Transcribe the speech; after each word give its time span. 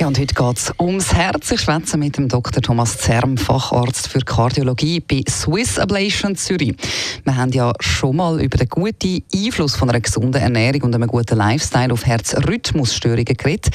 Ja, 0.00 0.08
und 0.08 0.18
heute 0.18 0.34
geht 0.34 0.56
es 0.56 0.72
ums 0.80 1.14
Herz. 1.14 1.52
Ich 1.52 1.60
schwätze 1.60 1.96
mit 1.96 2.16
dem 2.16 2.28
Dr. 2.28 2.60
Thomas 2.60 2.98
Zerm, 2.98 3.36
Facharzt 3.36 4.08
für 4.08 4.18
Kardiologie 4.18 4.98
bei 4.98 5.22
Swiss 5.28 5.78
Ablation 5.78 6.34
Zürich. 6.34 6.74
Wir 7.22 7.36
haben 7.36 7.52
ja 7.52 7.72
schon 7.78 8.16
mal 8.16 8.42
über 8.42 8.58
den 8.58 8.68
guten 8.68 9.22
Einfluss 9.32 9.76
von 9.76 9.88
einer 9.88 10.00
gesunden 10.00 10.42
Ernährung 10.42 10.82
und 10.82 10.94
einem 10.96 11.06
guten 11.06 11.38
Lifestyle 11.38 11.92
auf 11.92 12.04
Herzrhythmusstörungen 12.04 13.24
geredet. 13.24 13.68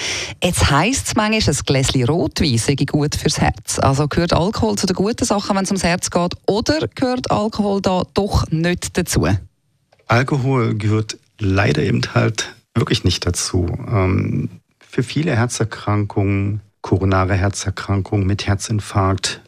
Jetzt 0.44 0.70
heisst 0.70 1.08
es 1.08 1.16
manchmal, 1.16 1.56
ein 1.56 1.62
Gläschen 1.66 2.04
Rotwein 2.04 2.58
sei 2.58 2.76
gut 2.76 3.16
fürs 3.16 3.40
Herz. 3.40 3.80
Also 3.80 4.10
gehört 4.10 4.34
Alkohol 4.34 4.78
zu 4.78 4.88
den 4.88 4.98
guten 4.98 5.24
Sachen, 5.24 5.56
wenn 5.56 5.64
es 5.64 5.72
ums 5.72 5.86
Herz 5.86 6.10
geht, 6.10 6.34
oder 6.48 6.88
gehört 6.96 7.32
Alkohol 7.32 7.82
da 7.82 8.04
doch 8.14 8.46
nicht 8.52 8.98
dazu? 8.98 9.26
Alkohol 10.08 10.76
gehört 10.76 11.18
leider 11.40 11.82
eben 11.82 12.02
halt 12.14 12.54
wirklich 12.76 13.06
nicht 13.06 13.26
dazu. 13.26 13.68
Ähm 13.90 14.50
für 14.90 15.04
viele 15.04 15.36
Herzerkrankungen, 15.36 16.62
koronare 16.82 17.36
Herzerkrankungen 17.36 18.26
mit 18.26 18.48
Herzinfarkt, 18.48 19.42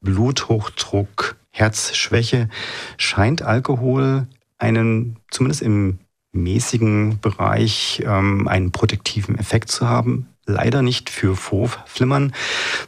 Bluthochdruck, 0.00 1.36
Herzschwäche 1.50 2.48
scheint 2.96 3.42
Alkohol 3.42 4.26
einen, 4.56 5.18
zumindest 5.30 5.60
im 5.60 5.98
mäßigen 6.32 7.20
Bereich, 7.20 8.02
ähm, 8.06 8.48
einen 8.48 8.72
protektiven 8.72 9.38
Effekt 9.38 9.70
zu 9.70 9.86
haben. 9.86 10.28
Leider 10.46 10.80
nicht 10.80 11.10
für 11.10 11.36
Vorflimmern. 11.36 12.32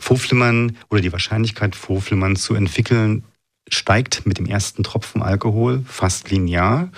Vorflimmern 0.00 0.78
oder 0.88 1.02
die 1.02 1.12
Wahrscheinlichkeit, 1.12 1.76
Vorflimmern 1.76 2.36
zu 2.36 2.54
entwickeln, 2.54 3.24
steigt 3.68 4.24
mit 4.24 4.38
dem 4.38 4.46
ersten 4.46 4.82
Tropfen 4.82 5.22
Alkohol 5.22 5.82
fast 5.86 6.30
linear. 6.30 6.88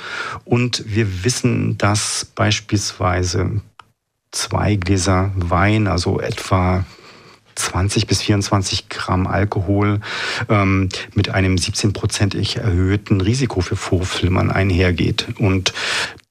Und 0.44 0.84
wir 0.86 1.24
wissen, 1.24 1.78
dass 1.78 2.24
beispielsweise 2.24 3.60
zwei 4.32 4.76
Gläser 4.76 5.32
Wein, 5.36 5.86
also 5.86 6.20
etwa 6.20 6.84
20 7.56 8.06
bis 8.06 8.22
24 8.22 8.88
Gramm 8.88 9.26
Alkohol 9.26 10.00
ähm, 10.48 10.88
mit 11.14 11.28
einem 11.30 11.56
17-prozentig 11.56 12.58
erhöhten 12.58 13.20
Risiko 13.20 13.60
für 13.60 13.76
Vorflimmern 13.76 14.50
einhergeht. 14.50 15.28
Und 15.38 15.72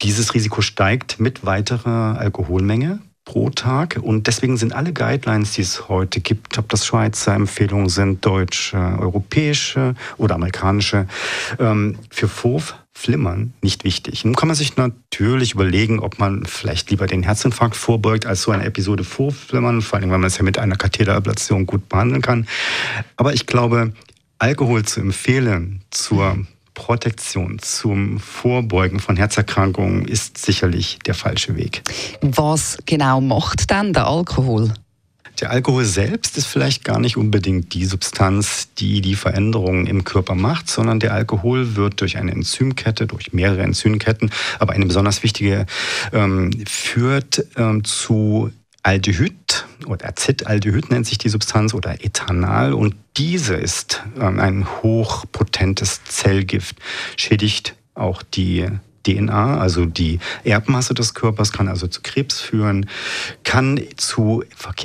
dieses 0.01 0.33
Risiko 0.33 0.61
steigt 0.61 1.19
mit 1.19 1.45
weiterer 1.45 2.17
Alkoholmenge 2.19 2.99
pro 3.29 3.51
Tag. 3.51 3.99
Und 4.01 4.25
deswegen 4.25 4.57
sind 4.57 4.73
alle 4.73 4.91
Guidelines, 4.91 5.53
die 5.53 5.61
es 5.61 5.87
heute 5.87 6.19
gibt, 6.19 6.57
ob 6.57 6.67
das 6.69 6.83
Schweizer 6.83 7.35
Empfehlungen 7.35 7.87
sind, 7.87 8.25
deutsche, 8.25 8.75
europäische 8.75 9.93
oder 10.17 10.33
amerikanische, 10.33 11.05
ähm, 11.59 11.99
für 12.09 12.27
Vorflimmern 12.27 13.53
nicht 13.61 13.83
wichtig. 13.83 14.25
Nun 14.25 14.35
kann 14.35 14.47
man 14.47 14.55
sich 14.55 14.77
natürlich 14.77 15.53
überlegen, 15.53 15.99
ob 15.99 16.17
man 16.17 16.43
vielleicht 16.47 16.89
lieber 16.89 17.05
den 17.05 17.21
Herzinfarkt 17.21 17.75
vorbeugt, 17.75 18.25
als 18.25 18.41
so 18.41 18.49
eine 18.49 18.65
Episode 18.65 19.03
Vorflimmern, 19.03 19.83
vor 19.83 19.99
allem, 19.99 20.09
weil 20.09 20.17
man 20.17 20.27
es 20.27 20.37
ja 20.39 20.43
mit 20.43 20.57
einer 20.57 20.75
Katheterablation 20.75 21.67
gut 21.67 21.87
behandeln 21.87 22.23
kann. 22.23 22.47
Aber 23.15 23.35
ich 23.35 23.45
glaube, 23.45 23.93
Alkohol 24.39 24.85
zu 24.85 25.01
empfehlen 25.01 25.83
zur 25.91 26.35
Protektion 26.73 27.59
zum 27.59 28.19
Vorbeugen 28.19 28.99
von 28.99 29.17
Herzerkrankungen 29.17 30.05
ist 30.05 30.37
sicherlich 30.37 30.99
der 31.05 31.13
falsche 31.13 31.55
Weg. 31.55 31.81
Was 32.21 32.77
genau 32.85 33.21
macht 33.21 33.71
dann 33.71 33.93
der 33.93 34.07
Alkohol? 34.07 34.73
Der 35.41 35.51
Alkohol 35.51 35.85
selbst 35.85 36.37
ist 36.37 36.47
vielleicht 36.47 36.83
gar 36.83 36.99
nicht 36.99 37.15
unbedingt 37.15 37.73
die 37.73 37.85
Substanz, 37.85 38.67
die 38.77 38.99
die 38.99 39.15
Veränderungen 39.15 39.87
im 39.87 40.03
Körper 40.03 40.35
macht, 40.35 40.69
sondern 40.69 40.99
der 40.99 41.13
Alkohol 41.13 41.75
wird 41.75 42.01
durch 42.01 42.17
eine 42.17 42.31
Enzymkette, 42.31 43.07
durch 43.07 43.31
mehrere 43.31 43.61
Enzymketten, 43.61 44.31
aber 44.59 44.73
eine 44.73 44.85
besonders 44.85 45.23
wichtige 45.23 45.65
ähm, 46.11 46.51
führt 46.67 47.45
ähm, 47.55 47.85
zu 47.85 48.51
Aldehyd 48.83 49.33
oder 49.85 50.07
Acetaldehyd 50.07 50.91
nennt 50.91 51.07
sich 51.07 51.17
die 51.17 51.29
Substanz 51.29 51.73
oder 51.73 52.03
Ethanal. 52.03 52.73
Und 52.73 52.95
diese 53.17 53.55
ist 53.55 54.03
ähm, 54.19 54.39
ein 54.39 54.67
hochpotentes 54.81 56.03
Zellgift, 56.03 56.77
schädigt 57.15 57.75
auch 57.95 58.23
die 58.23 58.67
DNA, 59.03 59.57
also 59.57 59.85
die 59.85 60.19
Erbmasse 60.43 60.93
des 60.93 61.13
Körpers, 61.13 61.51
kann 61.51 61.67
also 61.67 61.87
zu 61.87 62.01
Krebs 62.01 62.39
führen, 62.39 62.89
kann 63.43 63.79
zu 63.95 64.43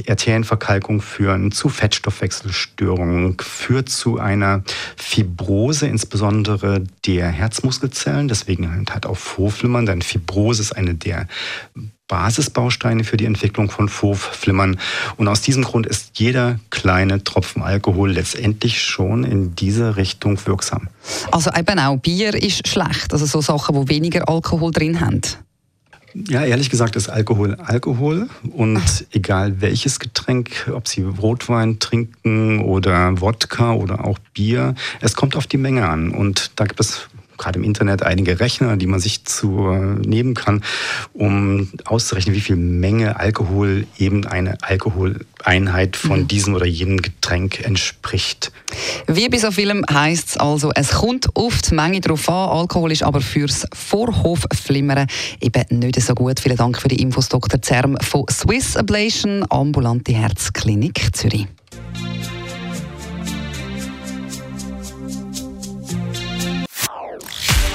Arterienverkalkung 0.09 1.01
führen, 1.01 1.53
zu 1.53 1.69
Fettstoffwechselstörungen, 1.69 3.37
führt 3.41 3.89
zu 3.89 4.19
einer 4.19 4.63
Fibrose, 4.97 5.87
insbesondere 5.87 6.85
der 7.07 7.29
Herzmuskelzellen, 7.29 8.29
deswegen 8.29 8.87
hat 8.91 9.07
auch 9.07 9.19
Vorflimmern, 9.19 9.87
denn 9.87 10.03
Fibrose 10.03 10.63
ist 10.63 10.73
eine 10.73 10.95
der 10.95 11.27
Basisbausteine 12.09 13.05
für 13.05 13.17
die 13.17 13.25
Entwicklung 13.25 13.71
von 13.71 13.89
Vorflimmern. 13.89 14.79
Und 15.17 15.29
aus 15.29 15.41
diesem 15.41 15.65
Grund 15.65 15.87
ist 15.87 16.19
jeder 16.19 16.61
kleine 16.71 17.25
Tropfen 17.25 17.63
Alkohol 17.63 18.13
letztendlich 18.13 18.83
schon 18.83 19.25
in 19.25 19.55
diese 19.57 19.97
Richtung 19.97 20.39
wirksam. 20.47 20.89
Also 21.33 21.51
eben 21.57 21.79
auch 21.79 21.97
Bier 21.97 22.35
ist 22.35 22.69
schlecht, 22.69 23.13
also 23.13 23.25
so 23.27 23.41
Sachen, 23.41 23.75
wo 23.75 23.89
weniger 23.89 24.29
Alkohol 24.29 24.71
drin 24.71 25.01
haben. 25.01 25.23
Ja, 26.29 26.45
ehrlich 26.45 26.71
gesagt 26.71 26.95
ist 26.95 27.09
Alkohol 27.09 27.57
Alkohol 27.57 28.29
und 28.53 29.07
egal 29.11 29.61
welches 29.61 29.99
Getränk, 29.99 30.71
ob 30.73 30.87
Sie 30.87 31.03
Rotwein 31.03 31.81
trinken 31.81 32.61
oder 32.61 33.21
Wodka 33.21 33.73
oder 33.73 34.05
auch 34.05 34.21
Bier, 34.33 34.77
es 35.01 35.17
kommt 35.17 35.35
auf 35.35 35.49
die 35.49 35.57
Menge 35.57 35.89
an 35.89 36.11
und 36.13 36.53
da 36.55 36.67
gibt 36.67 36.79
es 36.79 37.09
gerade 37.39 37.59
im 37.59 37.65
Internet 37.65 38.03
einige 38.03 38.41
Rechner, 38.41 38.77
die 38.77 38.87
man 38.87 39.01
sich 39.01 39.25
zu 39.25 39.69
äh, 39.69 40.07
nehmen 40.07 40.35
kann, 40.35 40.63
um 41.13 41.71
auszurechnen, 41.85 42.35
wie 42.35 42.41
viel 42.41 42.57
Menge 42.57 43.19
Alkohol 43.19 43.87
eben 43.99 44.27
eine 44.27 44.59
Alkoholeinheit 44.63 45.97
von 45.97 46.21
mhm. 46.21 46.29
diesem 46.29 46.55
oder 46.55 46.67
jenem 46.67 47.03
Getränk 47.03 47.65
entspricht. 47.65 48.53
Wie 49.07 49.29
bei 49.29 49.39
so 49.39 49.51
vielem 49.51 49.85
heisst 49.91 50.31
es 50.31 50.37
also, 50.37 50.71
es 50.75 50.91
kommt 50.91 51.29
die 51.37 51.75
Menge 51.75 52.01
drauf 52.01 52.29
an. 52.29 52.49
Alkohol 52.49 52.93
ist 52.93 53.03
aber 53.03 53.21
fürs 53.21 53.67
Vorhofflimmern 53.73 55.07
eben 55.41 55.79
nicht 55.79 56.01
so 56.01 56.15
gut. 56.15 56.41
Vielen 56.41 56.57
Dank 56.57 56.81
für 56.81 56.89
die 56.89 57.01
Infos, 57.01 57.29
Dr. 57.29 57.61
Zerm 57.63 57.97
von 58.01 58.25
Swiss 58.31 58.77
Ablation, 58.77 59.45
ambulante 59.49 60.13
Herzklinik 60.13 61.15
Zürich. 61.15 61.47